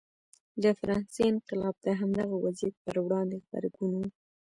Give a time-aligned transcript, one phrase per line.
[0.63, 4.01] د فرانسې انقلاب د همدغه وضعیت پر وړاندې غبرګون و.